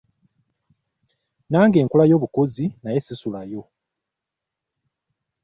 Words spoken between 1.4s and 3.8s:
Nange nkolayo bukozi naye ssisulayo.